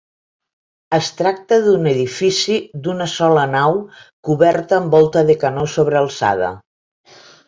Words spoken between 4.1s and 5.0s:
coberta amb